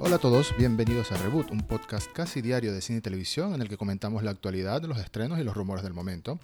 [0.00, 3.62] Hola a todos, bienvenidos a Reboot, un podcast casi diario de cine y televisión en
[3.62, 6.38] el que comentamos la actualidad, los estrenos y los rumores del momento.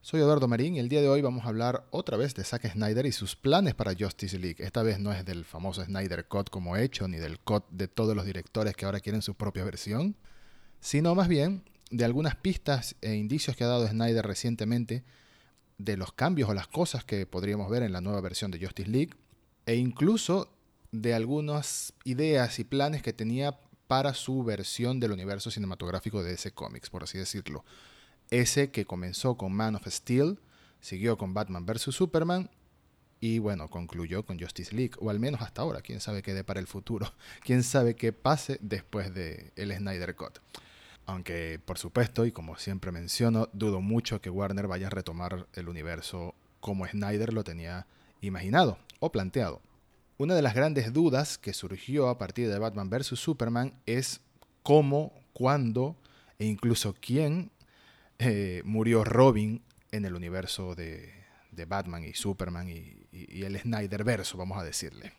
[0.00, 2.70] Soy Eduardo Marín y el día de hoy vamos a hablar otra vez de Zack
[2.70, 4.64] Snyder y sus planes para Justice League.
[4.64, 8.14] Esta vez no es del famoso Snyder Cut como hecho, ni del cut de todos
[8.14, 10.14] los directores que ahora quieren su propia versión,
[10.78, 15.02] sino más bien de algunas pistas e indicios que ha dado Snyder recientemente
[15.78, 18.88] de los cambios o las cosas que podríamos ver en la nueva versión de Justice
[18.88, 19.14] League,
[19.66, 20.59] e incluso
[20.92, 26.52] de algunas ideas y planes que tenía para su versión del universo cinematográfico de ese
[26.52, 27.64] cómics, por así decirlo.
[28.30, 30.38] Ese que comenzó con Man of Steel,
[30.80, 31.94] siguió con Batman vs.
[31.94, 32.50] Superman
[33.20, 36.42] y bueno, concluyó con Justice League, o al menos hasta ahora, quién sabe qué dé
[36.42, 37.12] para el futuro,
[37.44, 40.38] quién sabe qué pase después de el Snyder Cut.
[41.06, 45.68] Aunque, por supuesto, y como siempre menciono, dudo mucho que Warner vaya a retomar el
[45.68, 47.86] universo como Snyder lo tenía
[48.20, 49.60] imaginado o planteado.
[50.20, 53.18] Una de las grandes dudas que surgió a partir de Batman vs.
[53.18, 54.20] Superman es
[54.62, 55.96] cómo, cuándo
[56.38, 57.50] e incluso quién
[58.18, 59.62] eh, murió Robin
[59.92, 61.14] en el universo de,
[61.66, 63.06] Batman y Superman y,
[63.42, 65.14] el Snyder verso, vamos a decirle.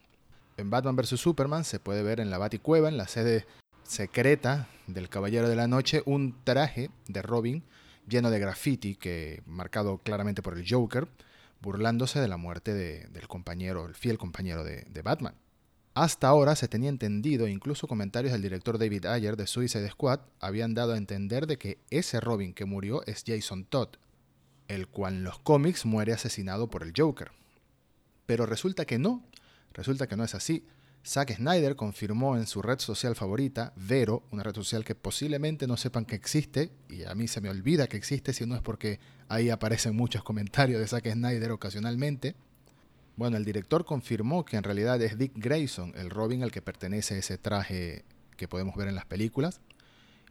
[0.58, 1.20] En Batman vs.
[1.20, 3.48] Superman se puede ver en la Baticueva, en la sede
[3.82, 7.64] secreta del Caballero de la Noche, un traje de Robin
[8.08, 11.08] lleno de graffiti que marcado claramente por el Joker,
[11.62, 15.36] burlándose de la muerte del compañero, el fiel compañero de, Batman.
[15.94, 20.74] Hasta ahora se tenía entendido, incluso comentarios del director David Ayer de Suicide Squad habían
[20.74, 23.90] dado a entender de que ese Robin que murió es Jason Todd,
[24.68, 27.32] el cual en los cómics muere asesinado por el Joker.
[28.26, 29.24] Pero resulta que no,
[29.74, 30.66] resulta que no es así.
[31.06, 35.76] Zack Snyder confirmó en su red social favorita, Vero, una red social que posiblemente no
[35.76, 39.00] sepan que existe, y a mí se me olvida que existe si no es porque
[39.28, 42.36] ahí aparecen muchos comentarios de Zack Snyder ocasionalmente.
[43.16, 47.18] Bueno, el director confirmó que en realidad es Dick Grayson, el Robin al que pertenece
[47.18, 48.06] ese traje
[48.38, 49.60] que podemos ver en las películas,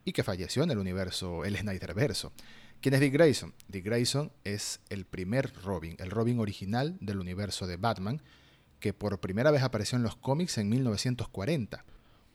[0.05, 2.33] y que falleció en el universo, el Snyderverso.
[2.81, 3.53] ¿Quién es Dick Grayson?
[3.69, 8.23] Dick Grayson es el primer Robin, el Robin original del universo de Batman,
[8.81, 11.85] que por primera vez apareció en los cómics en 1940.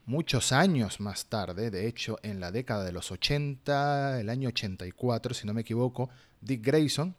[0.05, 5.33] Muchos años más tarde, de hecho en la década de los 80, el año 84
[5.33, 6.09] si no me equivoco,
[6.41, 7.15] Dick Grayson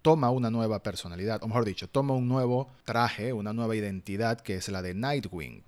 [0.00, 4.54] toma una nueva personalidad, o mejor dicho, toma un nuevo traje, una nueva identidad que
[4.54, 5.64] es la de Nightwing.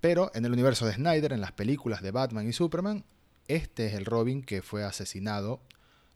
[0.00, 3.04] Pero en el universo de Snyder, en las películas de Batman y Superman,
[3.48, 5.60] este es el Robin que fue asesinado,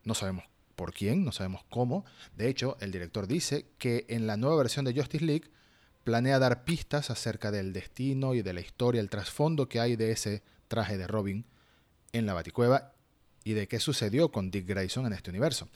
[0.03, 0.45] no sabemos
[0.75, 2.05] por quién, no sabemos cómo.
[2.35, 5.51] De hecho, el director dice que en la nueva versión de Justice League
[6.05, 10.11] planea dar pistas acerca del destino y de la historia, el trasfondo que hay de
[10.11, 11.45] ese traje de Robin
[12.13, 12.93] en la Baticueva
[13.43, 15.67] y de qué sucedió con Dick Grayson en este universo.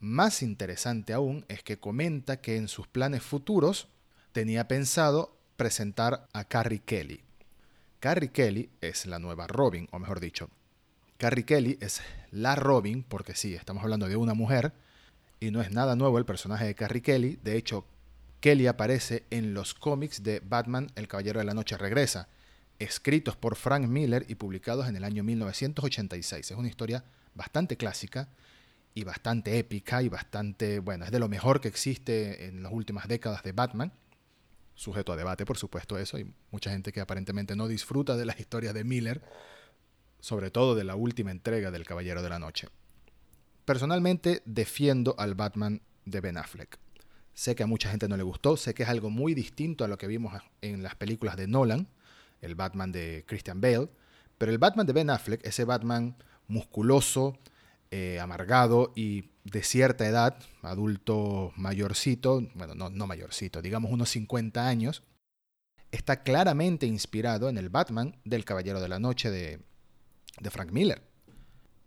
[0.00, 3.86] Más interesante aún es que comenta que en sus planes futuros
[4.32, 7.22] tenía pensado presentar a Carrie Kelly.
[8.00, 10.50] Carrie Kelly es la nueva Robin, o mejor dicho,
[11.16, 12.00] Carrie Kelly es
[12.32, 14.72] la Robin, porque sí, estamos hablando de una mujer,
[15.38, 17.38] y no es nada nuevo el personaje de Carrie Kelly.
[17.44, 17.84] De hecho,
[18.40, 22.28] Kelly aparece en los cómics de Batman El Caballero de la Noche Regresa,
[22.78, 26.50] escritos por Frank Miller y publicados en el año 1986.
[26.50, 28.30] Es una historia bastante clásica
[28.94, 33.08] y bastante épica y bastante, bueno, es de lo mejor que existe en las últimas
[33.08, 33.92] décadas de Batman.
[34.74, 36.16] Sujeto a debate, por supuesto, eso.
[36.16, 39.22] Hay mucha gente que aparentemente no disfruta de las historias de Miller,
[40.18, 42.68] sobre todo de la última entrega del Caballero de la Noche.
[43.66, 46.78] Personalmente defiendo al Batman de Ben Affleck.
[47.40, 49.88] Sé que a mucha gente no le gustó, sé que es algo muy distinto a
[49.88, 51.88] lo que vimos en las películas de Nolan,
[52.42, 53.88] el Batman de Christian Bale,
[54.36, 56.18] pero el Batman de Ben Affleck, ese Batman
[56.48, 57.38] musculoso,
[57.90, 64.68] eh, amargado y de cierta edad, adulto mayorcito, bueno, no, no mayorcito, digamos unos 50
[64.68, 65.02] años,
[65.92, 69.60] está claramente inspirado en el Batman del Caballero de la Noche de,
[70.38, 71.02] de Frank Miller.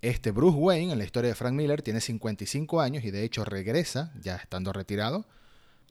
[0.02, 3.46] Este Bruce Wayne, en la historia de Frank Miller, tiene 55 años y de hecho
[3.46, 5.28] regresa, ya estando retirado,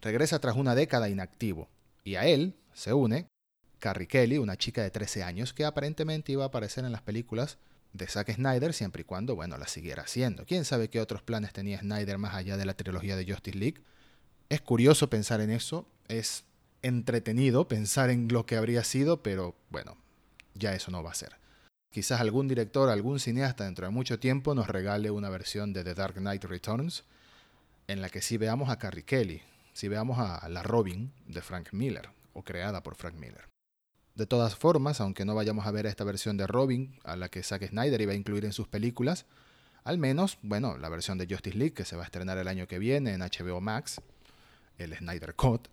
[0.03, 1.69] regresa tras una década inactivo,
[2.05, 3.29] y a él se une
[3.79, 7.59] Carrie Kelly, una chica de 13 años que aparentemente iba a aparecer en las películas
[7.93, 10.45] de Zack Snyder siempre y cuando, bueno, la siguiera haciendo.
[10.47, 13.83] ¿Quién sabe qué otros planes tenía Snyder más allá de la trilogía de Justice League?
[14.49, 16.45] Es curioso pensar en eso, es
[16.83, 19.97] entretenido pensar en lo que habría sido, pero bueno,
[20.55, 21.37] ya eso no va a ser.
[21.91, 25.95] Quizás algún director, algún cineasta dentro de mucho tiempo nos regale una versión de The
[25.95, 27.05] Dark Knight Returns
[27.89, 29.43] en la que sí veamos a Carrie Kelly,
[29.73, 33.49] si veamos a la Robin de Frank Miller, o creada por Frank Miller.
[34.15, 37.43] De todas formas, aunque no vayamos a ver esta versión de Robin a la que
[37.43, 39.27] Zack Snyder iba a incluir en sus películas,
[39.85, 42.67] al menos, bueno, la versión de Justice League que se va a estrenar el año
[42.67, 44.01] que viene en HBO Max,
[44.77, 45.69] el Snyder Cut,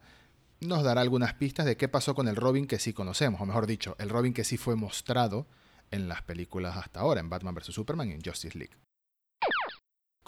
[0.61, 3.67] nos dará algunas pistas de qué pasó con el Robin que sí conocemos, o mejor
[3.67, 5.45] dicho, el Robin que sí fue mostrado
[5.91, 7.73] en las películas hasta ahora, en Batman vs.
[7.73, 8.75] Superman y en Justice League.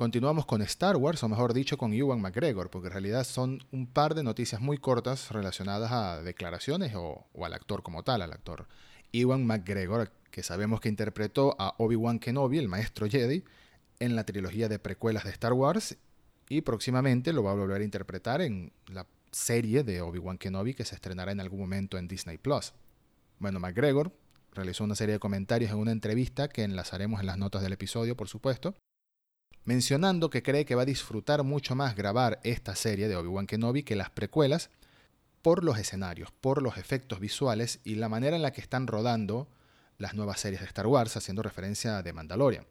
[0.02, 3.86] Continuamos con Star Wars, o mejor dicho, con Ewan McGregor, porque en realidad son un
[3.86, 8.68] par de noticias muy cortas relacionadas a declaraciones o, al actor como tal, al actor
[9.14, 13.44] Ewan McGregor, que sabemos que interpretó a Obi-Wan Kenobi, el maestro Jedi,
[14.00, 15.96] en la trilogía de precuelas de Star Wars,
[16.50, 20.84] y próximamente lo va a volver a interpretar en la serie de Obi-Wan Kenobi que
[20.84, 22.74] se estrenará en algún momento en Disney Plus.
[23.38, 24.12] Bueno, McGregor
[24.52, 28.18] realizó una serie de comentarios en una entrevista que enlazaremos en las notas del episodio,
[28.18, 28.74] por supuesto,
[29.64, 33.84] mencionando que cree que va a disfrutar mucho más grabar esta serie de Obi-Wan Kenobi
[33.84, 34.70] que las precuelas
[35.42, 39.48] por los escenarios, por los efectos visuales y la manera en la que están rodando
[39.98, 42.66] las nuevas series de Star Wars, haciendo referencia a The Mandalorian.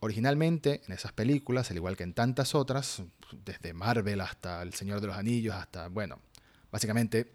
[0.00, 3.02] Originalmente, en esas películas, al igual que en tantas otras,
[3.44, 6.20] desde Marvel hasta El Señor de los Anillos, hasta, bueno,
[6.70, 7.32] básicamente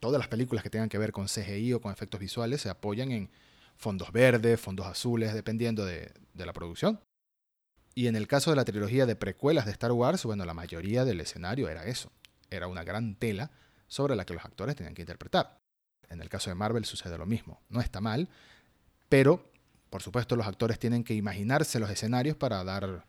[0.00, 3.10] todas las películas que tengan que ver con CGI o con efectos visuales se apoyan
[3.12, 3.30] en
[3.76, 7.00] fondos verdes, fondos azules, dependiendo de, la producción.
[7.96, 11.04] Y en el caso de la trilogía de precuelas de Star Wars, bueno, la mayoría
[11.04, 12.12] del escenario era eso.
[12.50, 13.50] Era una gran tela
[13.88, 15.58] sobre la que los actores tenían que interpretar.
[16.08, 17.60] En el caso de Marvel sucede lo mismo.
[17.68, 18.28] No está mal,
[19.08, 19.50] pero
[19.90, 23.06] por supuesto, los actores tienen que imaginarse los escenarios para dar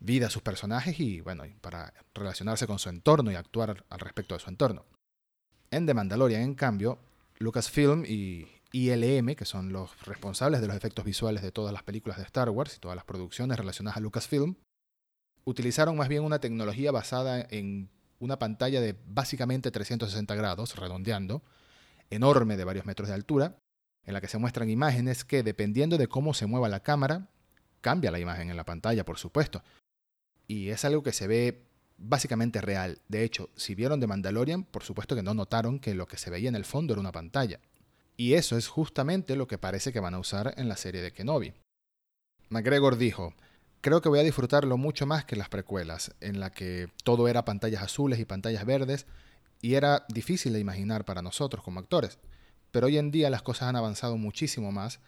[0.00, 4.34] vida a sus personajes y, bueno, para relacionarse con su entorno y actuar al respecto
[4.34, 4.84] de su entorno.
[5.70, 6.98] En The Mandalorian, en cambio,
[7.38, 12.18] Lucasfilm y ILM, que son los responsables de los efectos visuales de todas las películas
[12.18, 14.56] de Star Wars y todas las producciones relacionadas a Lucasfilm,
[15.44, 21.42] utilizaron más bien una tecnología basada en una pantalla de básicamente 360 grados, redondeando,
[22.10, 23.56] enorme de varios metros de altura,
[24.04, 27.28] en la que se muestran imágenes que, dependiendo de cómo se mueva la cámara,
[27.80, 29.62] cambia la imagen en la pantalla, por supuesto.
[30.46, 31.68] Y es algo que se ve
[31.98, 33.00] básicamente real.
[33.08, 36.30] De hecho, si vieron The Mandalorian, por supuesto que no notaron que lo que se
[36.30, 37.60] veía en el fondo era una pantalla.
[38.20, 41.12] Y eso es justamente lo que parece que van a usar en la serie de
[41.12, 41.54] Kenobi.
[42.48, 43.32] McGregor dijo,
[43.80, 47.44] creo que voy a disfrutarlo mucho más que las precuelas, en la que todo era
[47.44, 49.06] pantallas azules y pantallas verdes,
[49.62, 52.18] y era difícil de imaginar para nosotros como actores.
[52.72, 54.98] Pero hoy en día las cosas han avanzado muchísimo más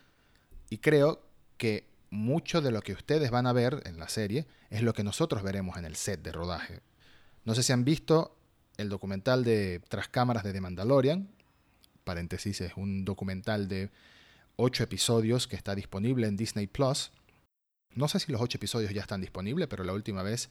[0.70, 1.20] y creo
[1.56, 5.02] que mucho de lo que ustedes van a ver en la serie es lo que
[5.02, 6.80] nosotros veremos en el set de rodaje.
[7.44, 8.36] No sé si han visto
[8.76, 11.28] el documental de Tras cámaras de The Mandalorian,
[12.10, 13.88] paréntesis, es un documental de
[14.56, 17.12] ocho episodios que está disponible en Disney Plus.
[17.94, 20.50] No sé si los ocho episodios ya están disponibles, pero la última vez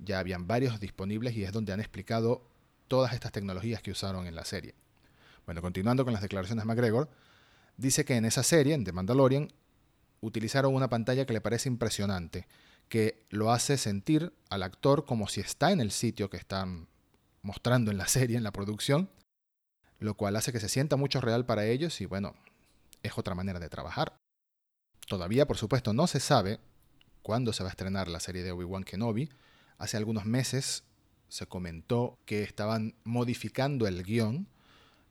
[0.00, 2.42] ya habían varios disponibles y es donde han explicado
[2.88, 4.74] todas estas tecnologías que usaron en la serie.
[5.46, 7.08] Bueno, continuando con las declaraciones de McGregor,
[7.76, 9.52] dice que en esa serie, en The Mandalorian,
[10.20, 12.48] utilizaron una pantalla que le parece impresionante,
[12.88, 16.88] que lo hace sentir al actor como si está en el sitio que están
[17.42, 19.08] mostrando en la serie, en la producción,
[19.98, 22.34] lo cual hace que se sienta mucho real para ellos y bueno,
[23.02, 24.16] es otra manera de trabajar.
[25.06, 26.60] Todavía, por supuesto, no se sabe
[27.22, 29.30] cuándo se va a estrenar la serie de Obi-Wan Kenobi.
[29.78, 30.84] Hace algunos meses
[31.28, 34.48] se comentó que estaban modificando el guion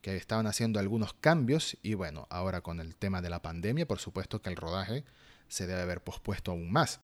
[0.02, 4.00] que estaban haciendo algunos cambios y bueno, ahora con el tema de la pandemia, por
[4.00, 5.04] supuesto que el rodaje
[5.48, 7.02] se debe haber pospuesto aún más.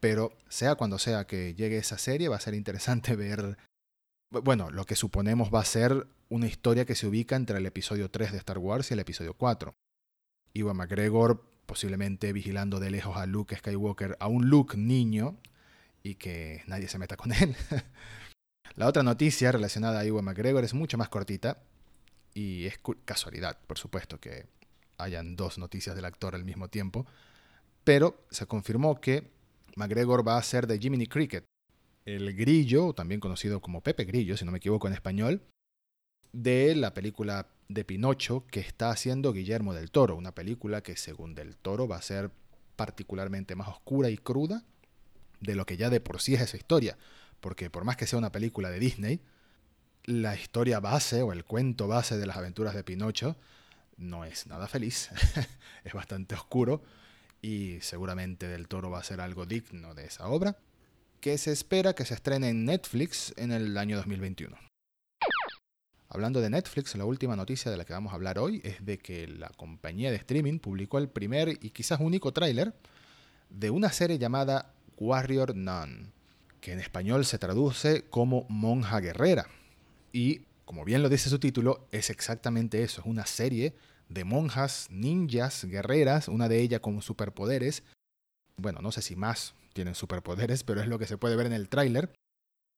[0.00, 3.56] Pero sea cuando sea que llegue esa serie, va a ser interesante ver,
[4.42, 8.10] bueno, lo que suponemos va a ser una historia que se ubica entre el episodio
[8.10, 9.74] 3 de Star Wars y el episodio 4.
[10.54, 15.38] Iwan McGregor posiblemente vigilando de lejos a Luke Skywalker, a un Luke niño,
[16.02, 17.56] y que nadie se meta con él.
[18.76, 21.62] La otra noticia relacionada a Iwan McGregor es mucho más cortita,
[22.34, 24.46] y es casualidad, por supuesto, que
[24.98, 27.06] hayan dos noticias del actor al mismo tiempo.
[27.84, 29.30] Pero se confirmó que
[29.76, 31.44] McGregor va a ser de Jiminy Cricket,
[32.04, 35.42] el grillo, también conocido como Pepe Grillo, si no me equivoco en español,
[36.32, 41.34] de la película de Pinocho que está haciendo Guillermo del Toro, una película que según
[41.34, 42.30] del Toro va a ser
[42.76, 44.64] particularmente más oscura y cruda
[45.40, 46.98] de lo que ya de por sí es esa historia,
[47.40, 49.20] porque por más que sea una película de Disney,
[50.04, 53.36] la historia base o el cuento base de las aventuras de Pinocho
[53.96, 55.10] no es nada feliz,
[55.84, 56.82] es bastante oscuro
[57.40, 60.56] y seguramente del toro va a ser algo digno de esa obra,
[61.24, 64.54] que se espera que se estrene en Netflix en el año 2021.
[66.10, 68.98] Hablando de Netflix, la última noticia de la que vamos a hablar hoy es de
[68.98, 72.74] que la compañía de streaming publicó el primer y quizás único tráiler
[73.48, 76.12] de una serie llamada Warrior Nun,
[76.60, 79.46] que en español se traduce como Monja Guerrera,
[80.12, 83.74] y, como bien lo dice su título, es exactamente eso, es una serie
[84.10, 87.82] de monjas, ninjas, guerreras, una de ellas con superpoderes.
[88.58, 91.52] Bueno, no sé si más tienen superpoderes, pero es lo que se puede ver en
[91.52, 92.14] el tráiler.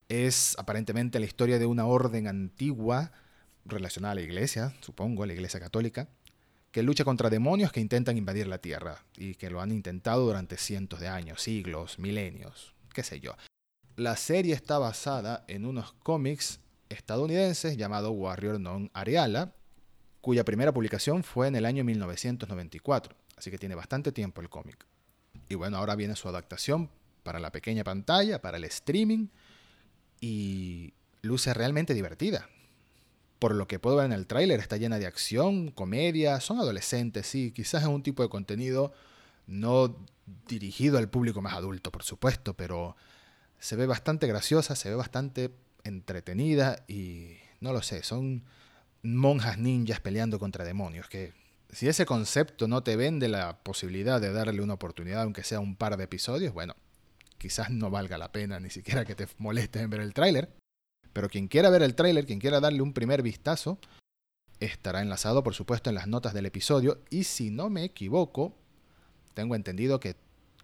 [0.09, 3.13] Es aparentemente la historia de una orden antigua
[3.65, 6.09] relacionada a la iglesia, supongo, a la iglesia católica,
[6.73, 10.57] que lucha contra demonios que intentan invadir la Tierra y que lo han intentado durante
[10.57, 13.37] cientos de años, siglos, milenios, qué sé yo.
[13.97, 19.55] La serie está basada en unos cómics estadounidenses llamados Warrior Non Areala,
[20.21, 24.87] cuya primera publicación fue en el año 1994, así que tiene bastante tiempo el cómic.
[25.49, 26.91] Y bueno, ahora viene su adaptación
[27.23, 29.29] para la pequeña pantalla, para el streaming,
[30.21, 32.49] y luce realmente divertida.
[33.39, 37.27] Por lo que puedo ver en el tráiler, está llena de acción, comedia, son adolescentes,
[37.27, 38.93] sí, quizás es un tipo de contenido
[39.47, 39.97] no
[40.49, 42.97] dirigido al público más adulto, por supuesto, pero
[43.59, 45.51] se ve bastante graciosa, se ve bastante
[45.85, 48.45] entretenida y no lo sé, son
[49.03, 51.33] monjas ninjas peleando contra demonios, que
[51.71, 55.77] si ese concepto no te vende la posibilidad de darle una oportunidad, aunque sea un
[55.77, 56.75] par de episodios, bueno,
[57.39, 60.51] quizás no valga la pena ni siquiera que te molestes en ver el tráiler.
[61.13, 63.79] Pero quien quiera ver el tráiler, quien quiera darle un primer vistazo,
[64.61, 67.03] estará enlazado por supuesto en las notas del episodio.
[67.11, 68.55] Y si no me equivoco,
[69.35, 70.17] tengo entendido que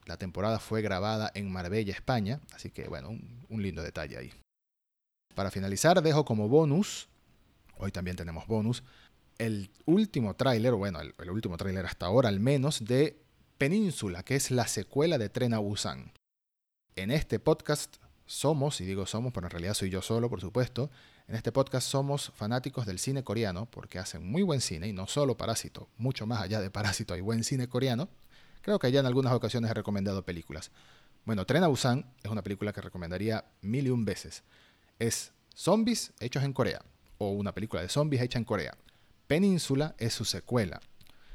[0.07, 2.41] la temporada fue grabada en Marbella, España.
[2.53, 3.11] Así que bueno,
[3.49, 4.33] un, lindo detalle ahí.
[5.35, 7.09] Para finalizar, dejo como bonus,
[7.79, 8.83] hoy también tenemos bonus,
[9.39, 13.21] el último tráiler, bueno, el, último tráiler hasta ahora al menos, de
[13.59, 16.13] Península, que es la secuela de Tren a Busan.
[16.97, 17.97] En este podcast
[18.27, 20.91] somos, y digo somos, pero en realidad soy yo solo, por supuesto,
[21.29, 25.07] en este podcast somos fanáticos del cine coreano porque hacen muy buen cine y no
[25.07, 28.09] solo Parásito, mucho más allá de Parásito hay buen cine coreano.
[28.61, 30.71] Creo que ya en algunas ocasiones he recomendado películas.
[31.25, 34.43] Bueno, Tren a Busan es una película que recomendaría mil y un veces.
[34.99, 36.83] Es zombies hechos en Corea,
[37.19, 38.77] o una película de zombies hecha en Corea.
[39.33, 40.83] Península es su secuela,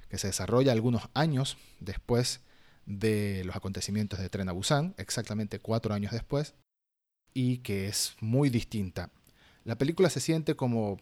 [0.07, 2.41] que se desarrolla algunos años después
[2.85, 6.53] de los acontecimientos de Tren a Busan, exactamente cuatro años después,
[7.33, 9.09] y que es muy distinta.
[9.63, 10.99] La película se siente como,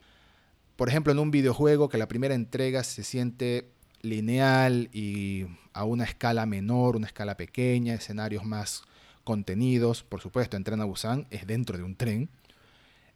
[0.78, 6.06] por ejemplo, en un videojuego que la primera entrega se siente lineal y a una
[6.06, 8.84] escala menor, una escala pequeña, escenarios más
[9.26, 10.02] contenidos.
[10.04, 12.30] Por supuesto, en Tren a Busan es dentro de un tren.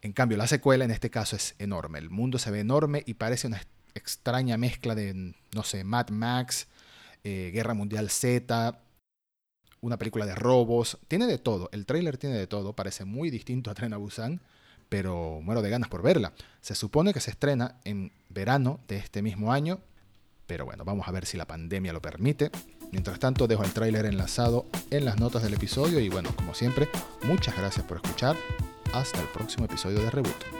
[0.02, 1.98] En cambio, la secuela en este caso es enorme.
[1.98, 3.60] El mundo se ve enorme y parece una
[3.94, 6.68] extraña mezcla de, no sé, Mad Max,
[7.24, 8.80] eh, Guerra Mundial Z,
[9.80, 13.70] una película de robos, tiene de todo, el tráiler tiene de todo, parece muy distinto
[13.70, 14.40] a Tren a Busan,
[14.88, 16.32] pero muero de ganas por verla.
[16.60, 19.80] Se supone que se estrena en verano de este mismo año,
[20.46, 22.50] pero bueno, vamos a ver si la pandemia lo permite.
[22.90, 26.88] Mientras tanto, dejo el tráiler enlazado en las notas del episodio y bueno, como siempre,
[27.22, 28.36] muchas gracias por escuchar.
[28.92, 30.59] Hasta el próximo episodio de Reboot.